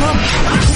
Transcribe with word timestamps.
dump. 0.00 0.69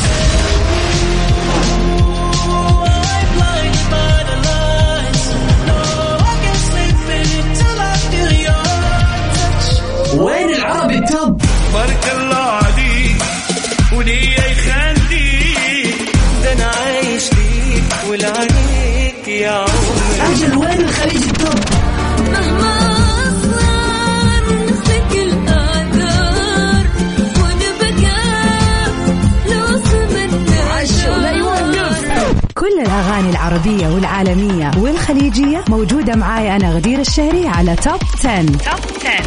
الأغاني 33.04 33.30
العربية 33.30 33.88
والعالمية 33.88 34.70
والخليجية 34.78 35.64
موجودة 35.68 36.16
معاي 36.16 36.56
أنا 36.56 36.70
غدير 36.70 37.00
الشهري 37.00 37.48
على 37.48 37.76
توب 37.76 38.00
10. 38.24 38.42
توب 38.46 38.56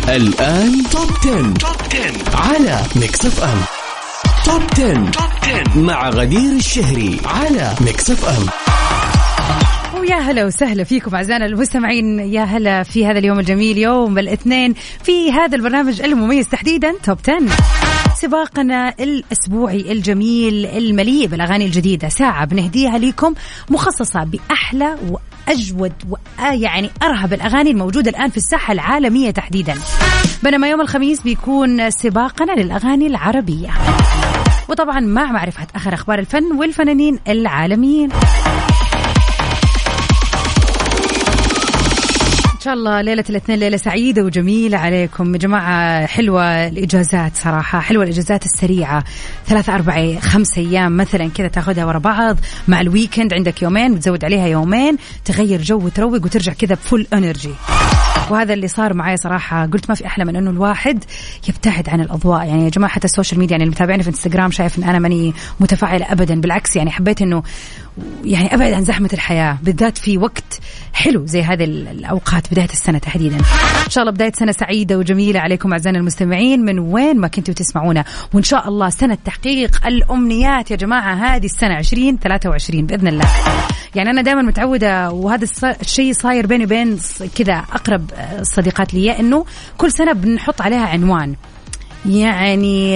10 0.06 0.16
الآن 0.16 0.84
توب 0.92 1.10
10. 1.20 1.54
توب 1.54 1.76
10 1.92 2.38
على 2.38 2.82
ميكس 2.96 3.26
اف 3.26 3.44
ام 3.44 3.58
top 4.46 4.62
10. 4.74 5.12
top 5.12 5.30
10 5.44 5.80
مع 5.80 6.10
غدير 6.10 6.52
الشهري 6.52 7.20
على 7.26 7.74
ميكس 7.82 8.12
اف 8.12 8.26
ام 8.26 8.46
ويا 10.00 10.16
هلا 10.16 10.46
وسهلا 10.46 10.84
فيكم 10.84 11.16
أعزائنا 11.16 11.46
المستمعين 11.46 12.20
يا 12.20 12.44
هلا 12.44 12.84
في 12.84 13.06
هذا 13.06 13.20
اليوم 13.20 13.40
الجميل 13.40 13.78
يوم 13.78 14.20
الاثنين 14.20 14.74
في 15.04 15.32
هذا 15.32 15.56
البرنامج 15.56 16.02
المميز 16.02 16.48
تحديدا 16.48 16.94
top 17.04 17.18
10 17.28 17.40
سباقنا 18.22 18.94
الأسبوعي 19.00 19.92
الجميل 19.92 20.66
المليء 20.66 21.28
بالأغاني 21.28 21.66
الجديدة. 21.66 22.10
ساعة 22.10 22.46
بنهديها 22.46 22.98
لكم 22.98 23.34
مخصصة 23.70 24.24
بأحلى 24.24 24.98
وأجود 25.10 25.94
ويعني 26.10 26.90
أرهب 27.04 27.34
الأغاني 27.34 27.72
الموجودة 27.72 28.10
الآن 28.10 28.30
في 28.30 28.38
الساحة 28.38 28.74
العالمية 28.74 29.32
تحديدا. 29.32 29.76
بينما 30.44 30.70
يوم 30.70 30.82
الخميس 30.82 31.22
بيكون 31.22 31.90
سباقنا 31.90 32.52
للأغاني 32.52 33.08
العربية. 33.08 33.70
وطبعا 34.70 35.00
مع 35.00 35.32
معرفة 35.32 35.68
آخر 35.76 35.94
أخبار 35.94 36.20
الفن 36.20 36.44
والفنانين 36.58 37.20
العالميين. 37.28 38.10
شاء 42.68 42.76
الله 42.76 43.02
ليلة 43.02 43.24
الاثنين 43.30 43.60
ليلة 43.60 43.78
سعيدة 43.78 44.24
وجميلة 44.24 44.78
عليكم. 44.78 45.34
يا 45.34 45.40
جماعة 45.40 46.06
حلوة 46.06 46.68
الإجازات 46.68 47.36
صراحة 47.36 47.80
حلوة 47.80 48.04
الإجازات 48.04 48.46
السريعة. 48.46 49.04
ثلاثة 49.46 49.76
أربعة 49.76 50.20
خمسة 50.20 50.62
أيام 50.62 50.98
مثلا 50.98 51.30
كذا 51.30 51.48
تاخذها 51.48 51.86
ورا 51.86 52.00
بعض 52.00 52.38
مع 52.68 52.82
ال 52.82 52.88
weekend 52.88 53.34
عندك 53.34 53.62
يومين 53.62 53.96
بتزود 53.96 54.26
عليها 54.26 54.48
يومين 54.48 54.98
تغير 55.26 55.62
جو 55.62 55.78
وتروق 55.78 56.26
وترجع 56.26 56.54
كذا 56.54 56.76
ب 56.76 56.82
full 56.82 57.08
energy 57.14 57.54
وهذا 58.30 58.54
اللي 58.54 58.68
صار 58.68 58.94
معي 58.94 59.18
صراحة. 59.18 59.66
قلت 59.66 59.90
ما 59.90 59.96
في 59.96 60.06
أحلى 60.06 60.26
من 60.26 60.36
أنه 60.36 60.50
الواحد 60.50 61.04
يبتعد 61.50 61.90
عن 61.90 62.02
الأضواء. 62.02 62.46
يعني 62.46 62.64
يا 62.64 62.70
جماعة 62.70 62.92
حتى 62.92 63.06
ال 63.06 63.11
social 63.11 63.40
media 63.40 63.52
يعني 63.52 63.64
اللي 63.64 63.76
متابعني 63.76 64.04
في 64.04 64.10
انستغرام 64.10 64.52
شايف 64.52 64.78
أن 64.80 64.84
أنا 64.84 65.00
ماني 65.00 65.34
متفاعلة 65.60 66.12
أبدا. 66.12 66.42
بالعكس 66.42 66.76
يعني 66.76 66.92
حبيت 66.92 67.22
أنه 67.22 67.44
يعني 68.24 68.54
أبعد 68.56 68.74
عن 68.74 68.84
زحمة 68.84 69.10
الحياة 69.14 69.58
بالذات 69.64 69.98
في 69.98 70.18
وقت 70.18 70.60
حلو 70.94 71.26
زي 71.26 71.42
هذه 71.44 71.64
ال- 71.64 71.88
الأوقات 71.88 72.52
بداية 72.52 72.70
السنة 72.70 72.98
تحديدا. 72.98 73.36
إن 73.86 73.90
شاء 73.90 74.02
الله 74.02 74.14
بداية 74.14 74.32
سنة 74.36 74.52
سعيدة 74.52 74.98
وجميلة 74.98 75.40
عليكم 75.40 75.72
أعزائنا 75.72 76.00
المستمعين 76.00 76.66
من 76.66 76.80
وين 76.80 77.20
ما 77.20 77.28
كنتوا 77.28 77.54
تسمعونا. 77.54 78.04
وإن 78.34 78.44
شاء 78.44 78.68
الله 78.68 78.90
سنة 78.90 79.18
تحقيق 79.26 79.86
الأمنيات 79.88 80.72
يا 80.72 80.76
جماعة 80.76 81.14
هذه 81.14 81.46
السنة 81.46 81.78
2023 81.80 82.86
بإذن 82.86 83.08
الله. 83.08 83.26
يعني 83.96 84.10
أنا 84.10 84.22
دائما 84.22 84.42
متعودة 84.42 85.12
وهذا 85.12 85.48
الشيء 85.82 86.14
صاير 86.14 86.48
بيني 86.48 86.64
وبين 86.64 86.98
كذا 87.36 87.54
أقرب 87.54 88.12
الصديقات 88.40 88.94
لي 88.94 89.20
إنه 89.20 89.46
كل 89.78 89.92
سنة 89.92 90.14
بنحط 90.14 90.62
عليها 90.62 90.88
عنوان. 90.88 91.36
يعني 92.08 92.94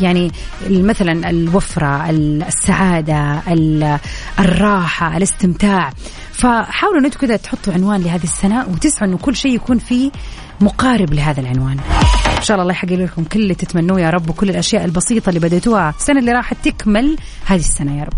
يعني 0.00 0.32
مثلا 0.70 1.30
الوفرة 1.30 2.10
ال- 2.10 2.42
السعادة 2.42 3.42
ال- 3.48 3.98
الراحة 4.38 5.16
الاستمتاع. 5.16 5.90
فحاولوا 6.32 7.00
أنتم 7.06 7.20
كذا 7.20 7.36
تحطوا 7.36 7.72
عنوان 7.72 8.00
لهذه 8.02 8.22
السنة 8.24 8.66
وتسعوا 8.68 9.08
إنه 9.08 9.18
كل 9.18 9.36
شيء 9.36 9.54
يكون 9.54 9.78
فيه 9.78 10.10
مقارب 10.60 11.14
لهذا 11.14 11.40
العنوان. 11.40 11.76
إن 12.38 12.42
شاء 12.42 12.54
الله 12.54 12.62
الله 12.62 12.72
يحقق 12.72 12.92
لكم 12.92 13.24
كل 13.24 13.40
اللي 13.40 13.54
تتمنوه 13.54 14.00
يا 14.00 14.10
رب 14.10 14.30
وكل 14.30 14.50
الأشياء 14.50 14.84
البسيطة 14.84 15.28
اللي 15.28 15.40
بديتوها 15.40 15.94
السنة 15.98 16.20
اللي 16.20 16.32
راحت 16.32 16.56
تكمل 16.68 17.16
هذه 17.46 17.58
السنة 17.58 17.98
يا 17.98 18.04
رب. 18.04 18.12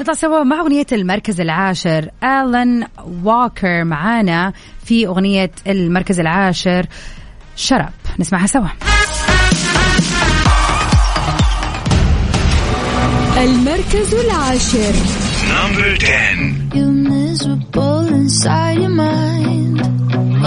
نطلع 0.00 0.14
سوا 0.14 0.42
مع 0.44 0.60
أغنية 0.60 0.86
المركز 0.92 1.40
العاشر. 1.40 2.10
آلان 2.24 2.86
واكر 3.24 3.84
معانا 3.84 4.52
في 4.84 5.06
أغنية 5.06 5.50
المركز 5.66 6.20
العاشر. 6.20 6.86
شرب 7.56 7.92
نسمعها 8.18 8.46
سوا 8.46 8.68
المركز 13.36 14.14
العاشر 14.14 14.94
Number 15.56 15.96
10 15.96 16.70
You 16.74 16.86
miserable 16.90 18.06
inside 18.20 18.78
your 18.84 18.94
mind. 19.06 19.80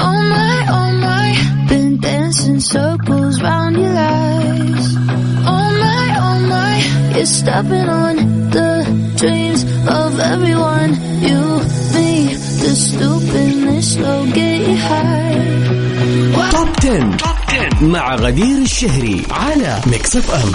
Oh 0.05 0.17
my, 0.33 0.55
oh 0.77 0.91
my, 1.07 1.29
been 1.69 1.91
dancing 2.01 2.59
circles 2.59 3.41
round 3.41 3.75
your 3.81 3.93
lies. 4.01 4.85
Oh 5.53 5.67
my, 5.83 6.05
oh 6.25 6.37
my, 6.53 6.73
you're 7.15 7.25
stepping 7.39 7.87
on 8.03 8.15
the 8.55 8.69
dreams 9.21 9.61
of 9.99 10.11
everyone. 10.33 10.91
You, 11.27 11.39
me, 11.95 12.11
the 12.63 12.71
stupidness, 12.87 13.93
slow 13.93 14.19
get 14.37 14.57
you 14.67 14.77
high. 14.89 15.18
توب 16.81 16.91
10. 16.91 17.17
توب 17.17 17.35
10 17.49 17.85
مع 17.85 18.15
غدير 18.15 18.57
الشهري 18.61 19.23
على 19.31 19.81
ميكس 19.87 20.15
اف 20.15 20.31
ام 20.31 20.51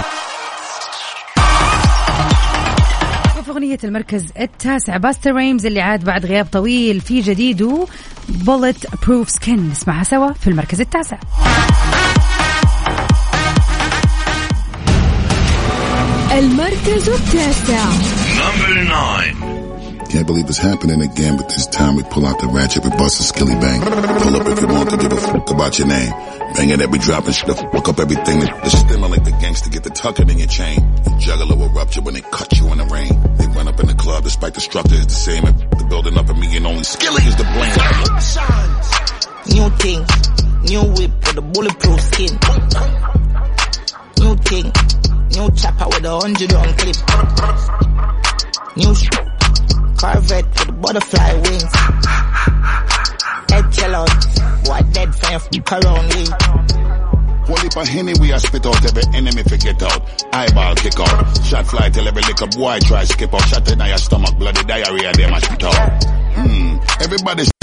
أغنية 3.49 3.77
المركز 3.83 4.25
التاسع 4.39 4.97
باستر 4.97 5.35
ريمز 5.35 5.65
اللي 5.65 5.81
عاد 5.81 6.03
بعد 6.03 6.25
غياب 6.25 6.45
طويل 6.51 7.01
في 7.01 7.21
جديده 7.21 7.87
بولت 8.29 8.87
بروف 9.07 9.29
سكين 9.29 9.69
نسمعها 9.69 10.03
سوا 10.03 10.33
في 10.33 10.47
المركز 10.47 10.81
التاسع. 10.81 11.17
المركز 16.31 17.09
التاسع. 17.09 17.85
Number 18.37 18.87
9 18.87 19.34
Can't 20.15 20.27
believe 20.27 20.47
it's 20.47 20.57
happening 20.57 21.01
again, 21.01 21.35
but 21.35 21.49
this 21.49 21.67
time 21.67 21.97
we 21.97 22.03
pull 22.03 22.25
out 22.25 22.39
the 22.39 22.47
ratchet, 22.47 22.85
we 22.85 22.89
bust 22.91 23.19
a 23.19 23.23
skilly 23.23 23.53
bang. 23.55 23.81
Pull 23.81 24.35
up 24.37 24.47
if 24.47 24.61
you 24.61 24.67
want 24.67 24.89
to 24.91 24.95
give 24.95 25.11
a 25.11 25.17
fuck 25.17 25.51
about 25.51 25.77
your 25.77 25.89
name. 25.89 26.09
Bang 26.55 26.69
it 26.69 26.79
every 26.79 26.99
drop 26.99 27.25
and 27.25 27.35
shit, 27.35 27.51
fuck 27.53 27.89
up 27.89 27.99
everything. 27.99 28.39
The 28.39 28.69
stimmer 28.69 29.09
like 29.09 29.25
the 29.25 29.31
gangster, 29.31 29.69
get 29.69 29.83
the 29.83 29.89
tucking 29.89 30.29
in 30.29 30.39
your 30.39 30.47
chain. 30.47 30.79
The 31.03 31.17
juggler 31.19 31.57
will 31.57 31.67
rupture 31.67 31.99
when 31.99 32.13
they 32.13 32.21
cut 32.21 32.47
you 32.57 32.71
in 32.71 32.77
the 32.77 32.85
rain. 32.85 33.11
They 33.35 33.47
run 33.47 33.67
up 33.67 33.77
in 33.81 33.87
the 33.87 33.93
club 33.93 34.23
despite 34.23 34.53
the 34.53 34.61
structure 34.61 34.95
is 34.95 35.05
the 35.05 35.19
same. 35.19 35.43
The 35.43 35.85
building 35.89 36.17
up 36.17 36.29
and 36.29 36.39
me 36.39 36.55
and 36.55 36.65
only 36.65 36.83
skilly 36.85 37.21
is 37.27 37.35
the 37.35 37.43
blame. 37.51 37.75
New 39.51 39.67
thing, 39.83 39.99
new 40.63 40.95
whip 40.95 41.11
with 41.27 41.37
a 41.37 41.41
bulletproof 41.43 41.99
skin. 41.99 42.31
New 44.23 44.35
thing, 44.47 44.71
new 45.35 45.51
chopper 45.59 45.91
with 45.91 46.07
a 46.07 46.15
hundred 46.23 46.53
round 46.55 46.71
clip. 46.79 46.95
New 48.77 48.95
sh- 48.95 49.24
Corvette 50.05 50.45
with 50.67 50.81
butterfly 50.81 51.33
wings. 51.33 51.75
Head 53.49 53.71
chill 53.73 53.95
what 54.69 54.93
dead 54.93 55.15
fan 55.15 55.33
f- 55.33 55.49
around 55.71 56.05
me. 56.13 56.29
One 57.47 57.61
leap 57.63 57.75
of 57.75 57.87
Henny, 57.87 58.13
we 58.19 58.31
a 58.31 58.39
spit 58.39 58.67
out 58.67 58.85
every 58.85 59.03
enemy 59.15 59.41
forget 59.41 59.81
out. 59.81 60.25
Eyeball 60.31 60.75
kick 60.75 60.99
out. 60.99 61.45
Shot 61.45 61.65
fly 61.65 61.89
till 61.89 62.07
every 62.07 62.21
up 62.23 62.51
boy 62.55 62.77
try 62.81 63.03
skip 63.05 63.33
out. 63.33 63.41
Shot 63.49 63.71
in 63.71 63.79
your 63.79 63.97
stomach, 63.97 64.37
bloody 64.37 64.63
diarrhea, 64.63 65.11
them 65.13 65.33
a 65.33 65.41
spit 65.41 65.63
out. 65.63 66.03
Hmm, 66.03 66.77
everybody's 67.01 67.54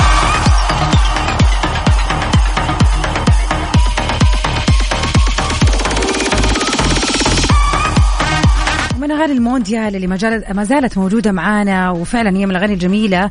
اغاني 9.22 9.36
المونديال 9.38 9.96
اللي 9.96 10.06
ما 10.06 10.16
زالت 10.16 10.52
ما 10.52 10.64
زالت 10.64 10.98
موجودة 10.98 11.32
معانا 11.32 11.90
وفعلا 11.90 12.36
هي 12.36 12.46
من 12.46 12.50
الأغاني 12.50 12.72
الجميلة 12.72 13.30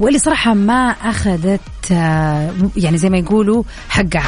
واللي 0.00 0.18
صراحة 0.18 0.54
ما 0.54 0.90
أخذت 0.90 1.92
آه، 1.92 2.50
يعني 2.76 2.98
زي 2.98 3.10
ما 3.10 3.18
يقولوا 3.18 3.62
حقها. 3.88 4.24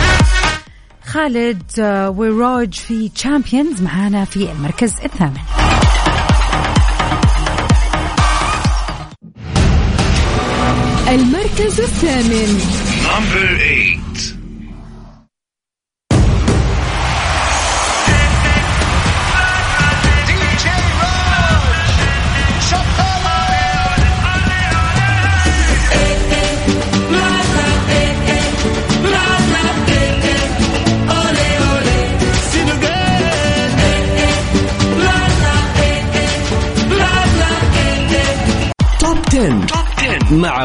خالد 1.06 1.62
آه، 1.78 2.10
وروج 2.10 2.72
في 2.74 3.08
تشامبيونز 3.08 3.82
معانا 3.82 4.24
في 4.24 4.52
المركز 4.52 4.94
الثامن. 5.04 5.36
المركز 11.08 11.80
الثامن. 11.80 12.60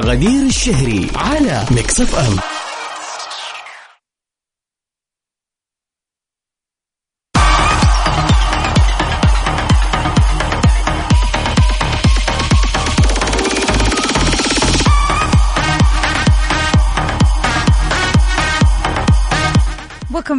غدير 0.10 0.46
الشهري 0.46 1.08
على 1.16 1.66
ميكس 1.72 2.02
أف 2.02 2.16
أم. 2.16 2.59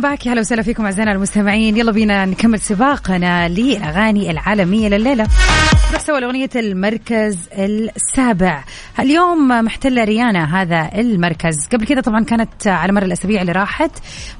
welcome 0.00 0.10
back 0.10 0.26
يا 0.26 0.32
هلا 0.32 0.40
وسهلا 0.40 0.62
فيكم 0.62 0.84
أعزائنا 0.84 1.12
المستمعين. 1.12 1.76
يلا 1.76 1.92
بينا 1.92 2.24
نكمل 2.24 2.60
سباقنا 2.60 3.48
للاغاني 3.48 4.30
العالمية 4.30 4.88
لليلة. 4.88 5.26
نروح 5.90 6.02
سوا 6.02 6.20
لاغنيه 6.20 6.48
المركز 6.56 7.38
السابع. 7.52 8.64
اليوم 9.00 9.48
محتله 9.48 10.04
ريانا 10.04 10.62
هذا 10.62 10.90
المركز. 10.94 11.66
قبل 11.72 11.86
كده 11.86 12.00
طبعا 12.00 12.24
كانت 12.24 12.66
على 12.66 12.92
مر 12.92 13.02
الأسابيع 13.02 13.40
اللي 13.40 13.52
راحت 13.52 13.90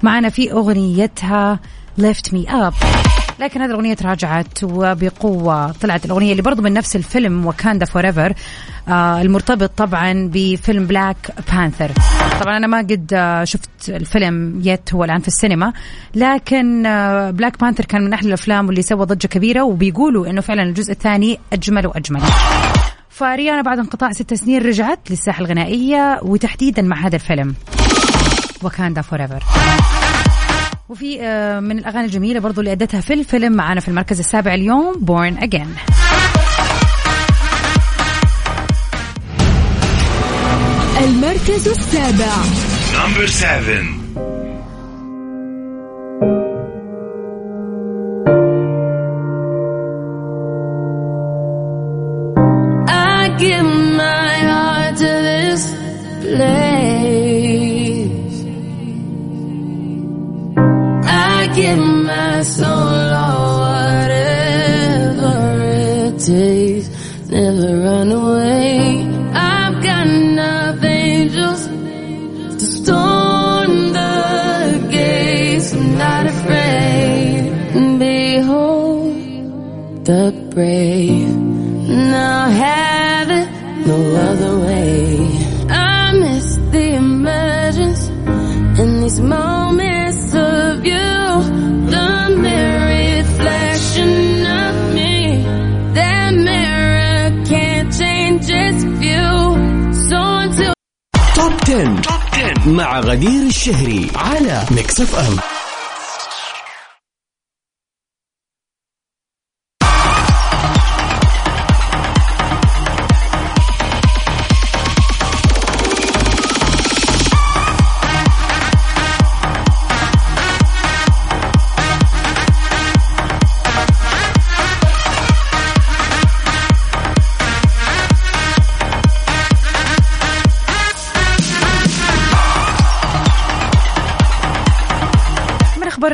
معنا 0.02 0.28
في 0.28 0.52
أغنيتها 0.52 1.60
Lift 1.98 2.34
Me 2.34 2.46
Up 2.48 2.74
لكن 3.40 3.62
هذه 3.62 3.70
الأغنية 3.70 3.94
تراجعت 3.94 4.64
وبقوة. 4.64 5.72
طلعت 5.72 6.04
الأغنية 6.04 6.30
اللي 6.30 6.42
برضو 6.42 6.62
من 6.62 6.72
نفس 6.72 6.96
الفيلم 6.96 7.46
Wakanda 7.46 7.86
Forever 7.86 8.34
المرتبط 8.88 9.70
طبعا 9.76 10.30
بفيلم 10.32 10.86
Black 10.86 11.16
Panther 11.52 11.90
طبعا 12.40 12.56
أنا 12.56 12.66
ما 12.66 12.78
قد 12.78 13.12
آه 13.14 13.44
شفت 13.44 13.70
الفيلم 13.88 14.60
yet 14.64 14.94
هو 14.94 15.04
الآن 15.04 15.18
في 15.20 15.28
السينما. 15.28 15.72
لكن 16.14 16.86
آه 16.86 17.30
Black 17.30 17.60
Panther 17.60 17.84
كان 17.84 18.04
من 18.04 18.12
أحلى 18.12 18.28
الأفلام 18.28 18.66
واللي 18.66 18.82
سوى 18.82 19.06
ضجة 19.06 19.26
كبيرة 19.26 19.62
وبيقولوا 19.62 20.26
إنه 20.26 20.40
فعلا 20.40 20.62
الجزء 20.62 20.92
الثاني 20.92 21.38
أجمل 21.52 21.86
وأجمل. 21.86 22.20
فريانا 23.10 23.62
بعد 23.62 23.78
انقطاع 23.78 24.12
ست 24.12 24.34
سنين 24.34 24.62
رجعت 24.62 25.10
للساحة 25.10 25.40
الغنائية 25.40 26.20
وتحديدا 26.22 26.82
مع 26.82 27.06
هذا 27.06 27.16
الفيلم. 27.16 27.54
Wakanda 28.62 29.02
Forever 29.02 29.42
وفي 30.88 31.22
آه، 31.22 31.60
من 31.60 31.78
الأغاني 31.78 32.04
الجميلة 32.06 32.40
برضو 32.40 32.60
اللي 32.60 32.72
أدتها 32.72 33.00
في 33.00 33.14
الفيلم 33.14 33.52
معنا 33.52 33.80
في 33.80 33.88
المركز 33.88 34.18
السابع 34.18 34.54
اليوم 34.54 34.92
Born 35.00 35.38
Again 35.38 35.66
المركز 41.40 41.68
السابع 41.68 42.34
Number 42.92 43.26
seven. 43.26 43.84
I 52.88 53.36
give 53.38 53.64
my 53.96 54.20
brave. 80.49 81.35
Now 82.15 82.49
have 82.49 83.29
it 83.29 83.47
no 83.87 83.97
other 84.29 84.53
way. 84.65 85.29
I 85.69 86.11
miss 86.13 86.55
the 86.71 86.95
emergence 86.95 88.07
in 88.81 89.01
these 89.01 89.19
moments 89.19 90.33
of 90.33 90.85
you. 90.85 91.09
The 91.95 92.09
mirror 92.43 92.85
reflection 93.19 94.45
of 94.63 94.75
me. 94.97 95.43
That 95.93 96.33
mirror 96.33 97.43
can't 97.51 97.89
change 98.01 98.45
its 98.49 98.83
view. 99.01 99.29
So 100.09 100.17
until 100.43 100.73
توب 101.35 101.53
10. 101.65 102.01
توب 102.01 102.21
10 102.31 102.69
مع 102.69 102.99
غدير 102.99 103.47
الشهري 103.47 104.11
على 104.15 104.63
ميكس 104.71 105.01
اف 105.01 105.15
ام 105.15 105.37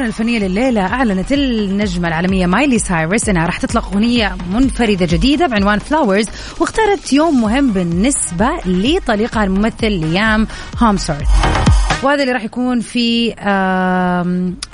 من 0.07 0.11
اخبارنا 0.11 0.39
الفنية 0.39 0.39
لليلة 0.39 0.81
أعلنت 0.81 1.33
النجمة 1.33 2.09
العالمية 2.09 2.47
مايلي 2.47 2.79
سايرس 2.79 3.29
إنها 3.29 3.47
راح 3.47 3.59
تطلق 3.59 3.87
أغنية 3.87 4.37
منفردة 4.53 5.07
جديدة 5.07 5.47
بعنوان 5.47 5.79
Flowers 5.79 6.27
واختارت 6.61 7.13
يوم 7.13 7.41
مهم 7.41 7.71
بالنسبة 7.71 8.49
لطليقها 8.67 9.45
الممثل 9.45 9.93
ليام 9.93 10.47
هامسورث. 10.79 11.29
وهذا 12.03 12.23
اللي 12.23 12.33
راح 12.33 12.45
يكون 12.45 12.81
في 12.81 13.35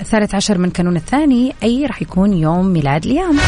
الثالث 0.01 0.35
عشر 0.35 0.59
من 0.59 0.71
كانون 0.71 0.97
الثاني 0.97 1.55
أي 1.63 1.87
راح 1.87 2.03
يكون 2.03 2.33
يوم 2.33 2.67
ميلاد 2.67 3.07
ليام. 3.07 3.39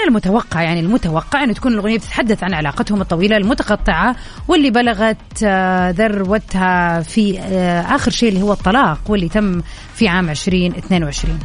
من 0.00 0.08
المتوقع 0.08 0.62
يعني 0.62 0.80
المتوقع 0.80 1.44
أن 1.44 1.54
تكون 1.54 1.72
الأغنية 1.72 1.98
بتتحدث 1.98 2.42
عن 2.44 2.54
علاقتهم 2.54 3.00
الطويلة 3.00 3.36
المتقطعة 3.36 4.16
واللي 4.48 4.70
بلغت 4.70 5.16
آه، 5.44 5.90
ذروتها 5.90 7.00
في 7.00 7.40
آه، 7.40 7.80
آخر 7.80 8.10
شيء 8.10 8.28
اللي 8.28 8.42
هو 8.42 8.52
الطلاق 8.52 8.98
واللي 9.08 9.28
تم 9.28 9.62
في 9.94 10.08
عام 10.08 10.30
2022 10.30 11.38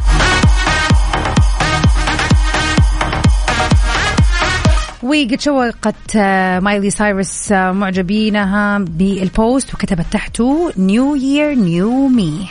وقد 5.03 5.39
شوقت 5.39 6.15
آه، 6.15 6.59
مايلي 6.59 6.89
سايرس 6.89 7.51
معجبينها 7.51 8.77
بال 8.77 9.09
post 9.09 9.73
وكتبت 9.73 10.05
تحته 10.11 10.71
new 10.77 11.15
year 11.15 11.53
new 11.55 12.07
me 12.07 12.47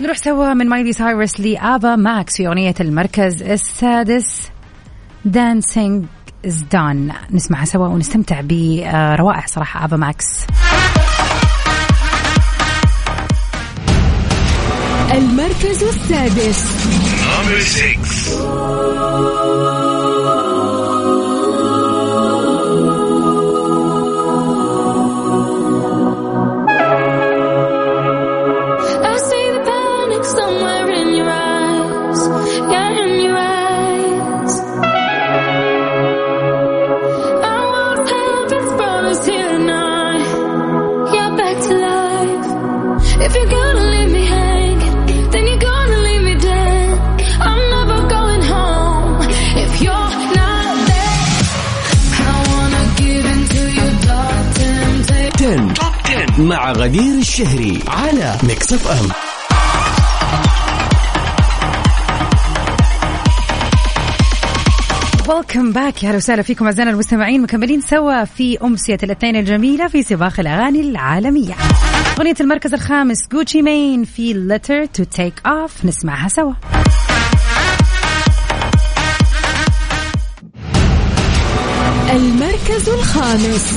نروح 0.00 0.16
سوا 0.16 0.54
من 0.54 0.68
مايلي 0.68 0.92
سايرس 0.92 1.40
لآبا 1.40 1.96
ماكس 1.96 2.36
في 2.36 2.48
أغنية 2.48 2.74
المركز 2.80 3.42
السادس. 3.42 4.50
Dancing's 5.24 6.64
Done 6.72 7.12
نسمعها 7.30 7.64
سوا 7.64 7.88
ونستمتع 7.88 8.40
بروائع 8.40 9.46
صراحة 9.46 9.84
آبا 9.84 9.96
ماكس. 9.96 10.26
المركز 15.14 15.82
السادس. 15.82 16.86
غدير 56.76 57.18
الشهري 57.18 57.78
على 57.88 58.36
ميكس 58.42 58.72
اف 58.72 58.88
ام 58.88 59.08
welcome 65.28 65.72
back 65.72 66.02
يا 66.02 66.08
أهلا 66.08 66.16
وسهلا 66.16 66.42
فيكم 66.42 66.64
أعزائنا 66.64 66.90
المستمعين. 66.90 67.42
مكملين 67.42 67.80
سوا 67.80 68.24
في 68.24 68.58
امسيه 68.62 68.98
الاثنين 69.02 69.36
الجميلة 69.36 69.88
في 69.88 70.02
سباق 70.02 70.40
الأغاني 70.40 70.80
العالمية. 70.80 71.54
أغنية 72.18 72.34
المركز 72.40 72.74
الخامس 72.74 73.18
جوتشي 73.32 73.62
مين 73.62 74.04
في 74.04 74.32
Letter 74.32 74.84
to 74.84 75.04
Takeoff 75.04 75.84
نسمعها 75.84 76.28
سوا. 76.28 76.52
المركز 82.10 82.88
الخامس. 82.88 83.76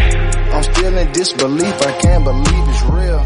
Disbelief, 1.05 1.81
I 1.81 1.91
can't 2.01 2.23
believe 2.23 2.45
it's 2.69 2.83
real. 2.83 3.19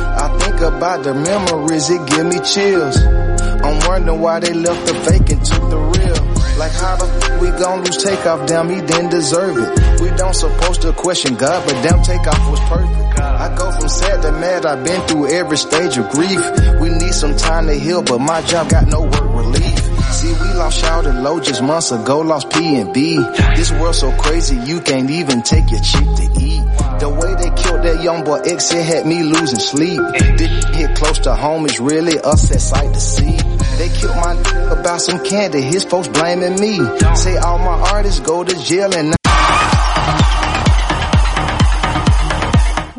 I 0.00 0.36
think 0.38 0.60
about 0.60 1.02
the 1.04 1.14
memories, 1.14 1.90
it 1.90 2.06
give 2.08 2.26
me 2.26 2.38
chills. 2.40 2.96
I'm 2.96 3.78
wondering 3.88 4.20
why 4.20 4.40
they 4.40 4.52
left 4.52 4.86
the 4.86 4.94
fake 4.94 5.30
and 5.30 5.44
took 5.44 5.70
the 5.70 5.76
real. 5.78 6.16
Like 6.58 6.72
how 6.72 6.96
the 6.96 7.04
f- 7.06 7.40
we 7.40 7.50
gon' 7.50 7.84
lose 7.84 8.02
takeoff, 8.02 8.46
damn 8.48 8.68
he 8.70 8.80
didn't 8.80 9.10
deserve 9.10 9.58
it. 9.58 10.00
We 10.00 10.08
don't 10.16 10.34
supposed 10.34 10.82
to 10.82 10.92
question 10.92 11.34
God, 11.36 11.64
but 11.66 11.74
damn 11.82 12.02
takeoff 12.02 12.50
was 12.50 12.60
perfect. 12.60 13.20
I 13.20 13.54
go 13.54 13.70
from 13.72 13.88
sad 13.88 14.22
to 14.22 14.32
mad, 14.32 14.64
I've 14.64 14.82
been 14.84 15.00
through 15.06 15.28
every 15.30 15.58
stage 15.58 15.98
of 15.98 16.08
grief. 16.10 16.40
We 16.80 16.88
need 16.88 17.12
some 17.12 17.36
time 17.36 17.66
to 17.66 17.74
heal, 17.74 18.02
but 18.02 18.18
my 18.20 18.40
job 18.42 18.70
got 18.70 18.86
no 18.86 19.02
work 19.02 19.34
relief. 19.34 19.85
See, 20.17 20.33
we 20.41 20.49
lost 20.61 20.79
Shout 20.81 21.05
and 21.07 21.23
Low 21.23 21.39
just 21.39 21.61
months 21.63 21.91
ago, 21.91 22.19
lost 22.19 22.49
P 22.51 22.75
and 22.79 22.93
B. 22.93 23.17
This 23.55 23.71
world 23.71 23.95
so 23.95 24.11
crazy, 24.17 24.55
you 24.69 24.79
can't 24.81 25.09
even 25.09 25.41
take 25.41 25.69
your 25.71 25.81
chick 25.81 26.05
to 26.19 26.25
eat. 26.39 26.63
The 26.99 27.09
way 27.09 27.31
they 27.41 27.49
killed 27.61 27.81
that 27.83 28.03
young 28.03 28.23
boy 28.23 28.39
X, 28.45 28.71
it 28.73 28.83
had 28.85 29.05
me 29.07 29.23
losing 29.23 29.59
sleep. 29.59 29.99
This 30.37 30.51
hit 30.75 30.95
close 30.95 31.19
to 31.19 31.33
home, 31.35 31.65
it's 31.65 31.79
really 31.79 32.19
us 32.19 32.49
that 32.49 32.59
sight 32.59 32.93
to 32.93 32.99
see. 32.99 33.37
They 33.79 33.89
killed 33.97 34.15
my 34.17 34.35
n- 34.35 34.79
about 34.79 35.01
some 35.01 35.23
candy, 35.25 35.61
his 35.61 35.83
folks 35.83 36.07
blaming 36.09 36.59
me. 36.59 36.75
Say 37.15 37.37
all 37.37 37.57
my 37.57 37.77
artists 37.93 38.19
go 38.19 38.43
to 38.43 38.55
jail 38.63 38.93
and 38.93 39.15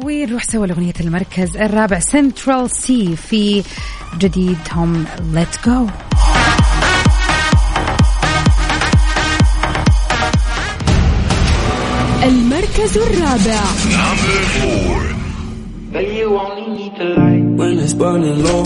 ونروح 0.05 0.45
سوا 0.45 0.67
لأغنية 0.67 0.93
المركز 1.01 1.57
الرابع 1.57 1.99
سنترال 1.99 2.71
سي 2.71 3.17
في 3.17 3.63
جديدهم 4.19 5.05
ليت 5.33 5.49
جو 5.67 5.87
المركز 12.24 12.98
الرابع 12.98 13.62
Number 13.98 14.40
four. 14.60 14.98
when 17.60 17.80
it's 17.80 17.94
burning 17.94 18.44
low. 18.44 18.64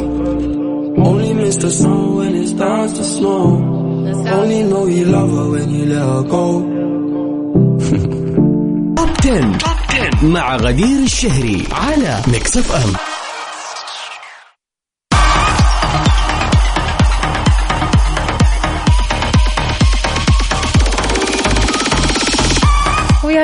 Only 1.10 1.34
miss 1.34 1.56
the 1.58 1.70
sun 1.70 2.16
when 2.18 2.36
it 2.36 2.48
starts 2.48 2.94
to 2.98 3.04
snow. 3.04 3.44
Only 4.40 4.64
know 4.64 4.86
you 4.88 5.06
love 5.06 5.32
her 5.38 5.48
when 5.56 5.70
you 5.78 5.86
let 5.94 6.06
her 6.14 6.24
go. 6.36 6.46
توب 8.96 9.10
10. 9.22 9.58
توب 9.58 9.78
10 9.90 10.26
مع 10.26 10.56
غدير 10.56 11.04
الشهري 11.04 11.64
على 11.72 12.22
ميكس 12.28 12.58
اف 12.58 12.72
ام 12.72 12.94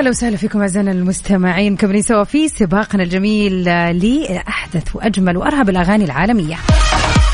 لو 0.02 0.10
وسهلا 0.10 0.38
فيكم 0.38 0.62
أعزائنا 0.62 0.92
المستمعين 0.92 1.74
مكملين 1.74 2.02
سوا 2.02 2.24
في 2.24 2.48
سباقنا 2.48 3.04
الجميل 3.04 3.64
لأحدث 3.64 4.96
وأجمل 4.96 5.38
وأرهب 5.38 5.70
الأغاني 5.70 6.06
العالمية. 6.06 6.56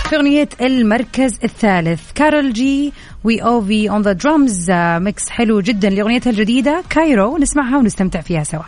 في 0.09 0.15
أغنية 0.15 0.49
المركز 0.61 1.39
الثالث 1.43 2.11
كارول 2.15 2.53
جي 2.53 2.93
وي 3.23 3.43
اوفي 3.43 3.89
اون 3.89 4.01
ذا 4.01 4.11
درامز 4.11 4.71
ميكس 4.71 5.29
حلو 5.29 5.61
جدا 5.61 5.89
لأغنيتها 5.89 6.29
الجديدة 6.29 6.83
كايرو 6.89 7.37
نسمعها 7.37 7.77
ونستمتع 7.77 8.21
فيها 8.21 8.43
سوا. 8.43 8.63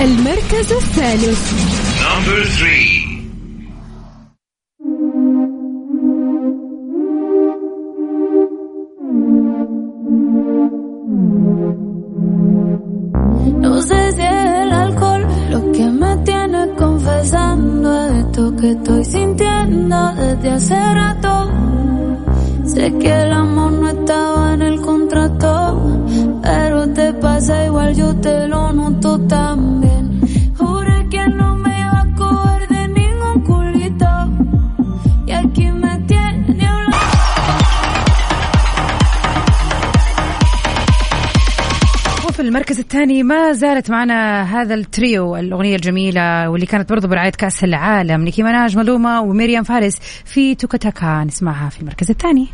المركز 0.00 0.72
الثالث 0.72 1.52
Number 2.00 2.44
three. 2.58 2.89
No 13.60 13.82
sé 13.82 14.12
si 14.12 14.22
es 14.22 14.62
el 14.62 14.72
alcohol 14.72 15.26
lo 15.50 15.72
que 15.72 15.86
me 15.90 16.16
tiene 16.18 16.68
confesando 16.78 18.08
esto 18.10 18.54
que 18.56 18.70
estoy 18.70 19.04
sintiendo 19.04 20.12
desde 20.14 20.50
hace 20.50 20.94
rato. 20.94 21.50
Sé 22.64 22.92
que 22.98 23.22
el 23.22 23.32
amor 23.32 23.69
وفي 42.30 42.42
المركز 42.42 42.78
الثاني 42.78 43.22
ما 43.22 43.52
زالت 43.52 43.90
معنا 43.90 44.42
هذا 44.42 44.74
التريو 44.74 45.36
الأغنية 45.36 45.76
الجميلة 45.76 46.50
واللي 46.50 46.66
كانت 46.66 46.90
برضو 46.90 47.08
برعاية 47.08 47.30
كأس 47.30 47.64
العالم 47.64 48.24
نيكي 48.24 48.42
مناج 48.42 48.76
ملومة 48.76 49.20
وميريام 49.20 49.64
فارس 49.64 49.98
في 50.24 50.54
توكا 50.54 50.78
تاكا 50.78 51.24
نسمعها 51.24 51.68
في 51.68 51.80
المركز 51.80 52.10
الثاني. 52.10 52.48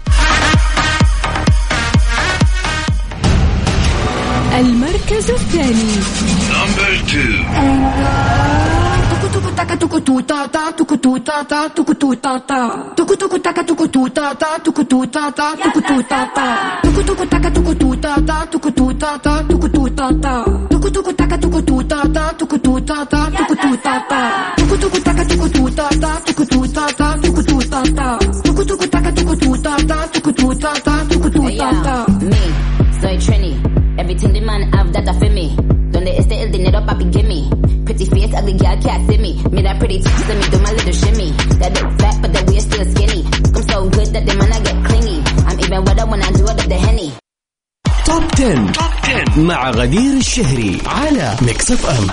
المركز 4.58 5.30
الثاني. 5.30 5.92
ta 19.06 19.18
ta, 19.22 19.34
tuku 19.48 19.68
tu 19.68 19.82
ta 19.98 20.06
ta. 20.24 20.34
Tuku 20.70 20.88
tuku 20.90 21.12
taka 21.12 21.36
tuku 21.38 21.60
tu 21.68 21.76
ta 21.90 21.98
ta, 22.14 22.24
tuku 22.38 22.58
tu 22.58 22.72
ta 22.88 23.04
ta, 23.12 23.20
tuku 23.38 23.54
tu 23.62 23.70
ta 23.84 23.94
ta. 24.10 24.20
Tuku 24.58 24.76
tuku 24.82 24.98
taka 25.06 25.24
tuku 25.30 25.48
tu 25.54 25.62
ta 25.78 25.86
ta, 26.02 26.10
tuku 26.26 26.44
tu 26.52 26.60
ta 26.74 26.84
ta, 26.98 27.08
tuku 27.22 27.42
tu 27.48 27.56
ta 27.72 27.80
ta. 27.98 28.06
Tuku 28.44 28.62
tuku 28.68 28.86
taka 28.94 29.10
tuku 29.16 29.34
tu 29.42 29.50
ta 29.64 29.74
ta, 29.90 29.98
tuku 30.12 30.32
tu 30.38 30.48
ta 30.62 30.72
ta, 30.86 30.94
tuku 31.10 31.28
tu 31.30 31.42
ta 31.60 31.68
ta. 31.86 31.96
Me, 32.30 32.42
soy 33.00 33.16
Trini. 33.24 33.52
Everything 33.98 34.32
the 34.32 34.40
man 34.40 34.62
have 34.72 34.92
that 34.92 35.08
I 35.08 35.12
feel 35.20 35.32
me. 35.32 35.46
Donde 35.92 36.10
este 36.18 36.34
el 36.42 36.50
dinero 36.50 36.80
papi 36.86 37.04
gimme. 37.14 37.40
Pretty 37.86 38.04
face, 38.06 38.34
ugly 38.34 38.54
girl 38.58 38.76
can't 38.82 39.02
see 39.08 39.18
me. 39.18 39.32
Me 39.52 39.62
that 39.62 39.78
pretty, 39.78 40.02
let 40.02 40.36
me 40.40 40.46
do 40.50 40.58
my 40.58 40.72
little 40.72 40.92
shimmy. 40.92 41.30
That 41.60 41.70
look 41.78 41.92
fat, 42.00 42.16
but 42.20 42.32
that 42.34 42.45
10. 48.36 48.72
Top 48.72 48.84
10 49.04 49.40
مع 49.40 49.70
غدير 49.70 50.12
الشهري 50.12 50.78
على 50.86 51.36
ميكس 51.42 51.70
اف 51.72 51.86
ام 51.86 52.06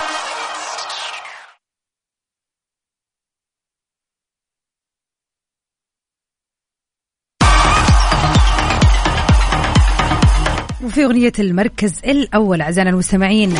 وفي 10.84 11.04
أغنية 11.04 11.32
المركز 11.38 11.98
الأول 12.04 12.60
أعزائنا 12.60 12.90
المستمعين 12.90 13.54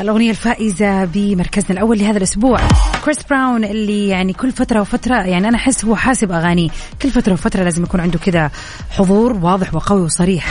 الأغنية 0.00 0.30
الفائزة 0.30 1.04
بمركزنا 1.04 1.70
الأول 1.70 1.98
لهذا 1.98 2.16
الأسبوع. 2.16 2.60
كريس 3.04 3.22
براون 3.30 3.64
اللي 3.64 4.08
يعني 4.08 4.32
كل 4.32 4.52
فترة 4.52 4.80
وفترة 4.80 5.14
يعني 5.14 5.48
أنا 5.48 5.56
أحس 5.56 5.84
هو 5.84 5.96
حاسب 5.96 6.32
أغاني. 6.32 6.70
كل 7.02 7.10
فترة 7.10 7.32
وفترة 7.32 7.64
لازم 7.64 7.82
يكون 7.82 8.00
عنده 8.00 8.18
كذا 8.18 8.50
حضور 8.90 9.32
واضح 9.32 9.74
وقوي 9.74 10.00
وصريح. 10.00 10.50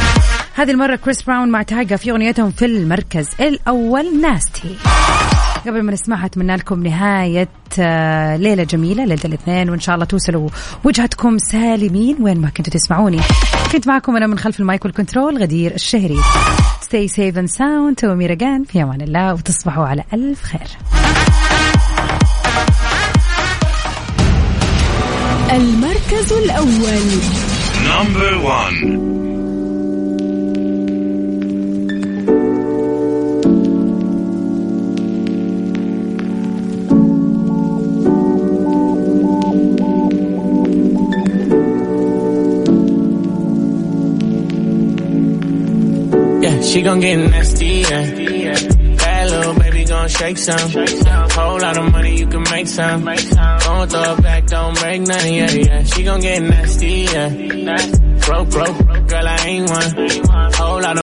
هذه 0.57 0.71
المرة 0.71 0.95
كريس 0.95 1.21
براون 1.21 1.49
مع 1.49 1.61
تايجا 1.61 1.95
في 1.95 2.11
أغنيتهم 2.11 2.51
في 2.51 2.65
المركز 2.65 3.27
الأول 3.39 4.21
Nasty. 4.21 4.75
قبل 5.67 5.83
ما 5.83 5.91
نسمعها 5.91 6.25
أتمنى 6.25 6.55
لكم 6.55 6.83
نهاية 6.83 7.49
آه، 7.79 8.35
ليلة 8.37 8.63
جميلة 8.63 9.05
ليلة 9.05 9.21
الاثنين 9.25 9.69
وإن 9.69 9.79
شاء 9.79 9.95
الله 9.95 10.05
توصلوا 10.05 10.49
وجهتكم 10.83 11.37
سالمين 11.37 12.17
وين 12.21 12.41
ما 12.41 12.49
كنتوا 12.49 12.73
تسمعوني. 12.73 13.19
كنت 13.71 13.87
معكم 13.87 14.15
أنا 14.15 14.27
من 14.27 14.39
خلف 14.39 14.59
المايك 14.59 14.85
وال 14.86 14.97
control 14.97 15.38
غدير 15.37 15.73
الشهري. 15.73 16.19
stay 16.81 17.07
safe 17.07 17.38
and 17.38 17.47
sound 17.47 17.95
تو 17.95 18.15
ميرجان 18.15 18.63
في 18.63 18.83
أمان 18.83 19.01
الله 19.01 19.33
وتصبحوا 19.33 19.85
على 19.85 20.03
ألف 20.13 20.43
خير. 20.43 20.67
المركز 25.51 26.33
الأول. 26.33 27.01
نمبر 27.85 28.37
1 28.37 29.26
she 46.77 46.84
gon' 46.84 47.00
get 47.00 47.17
nasty, 47.17 47.65
yeah. 47.65 48.53
Bad 48.98 49.31
little 49.31 49.53
baby 49.55 49.84
gon' 49.86 50.07
shake 50.07 50.38
some. 50.38 50.69
Whole 51.31 51.60
lot 51.60 51.75
of 51.75 51.91
money, 51.91 52.19
you 52.19 52.27
can 52.27 52.43
make 52.43 52.67
some. 52.67 53.03
Gon' 53.03 53.17
throw 53.89 54.13
it 54.13 54.22
back, 54.22 54.46
don't 54.46 54.79
break 54.79 55.01
none, 55.01 55.34
yeah, 55.34 55.51
yeah. 55.51 55.84
She 55.86 56.03
gon' 56.03 56.19
get 56.22 56.39
nasty, 56.43 57.07
yeah. 57.12 57.29
Broke, 58.27 58.50
broke, 58.51 59.07
girl, 59.07 59.27
I 59.27 59.38
ain't 59.48 59.67
one. 59.67 59.91
Whole 60.53 60.79
lot 60.79 60.86
of 60.86 60.96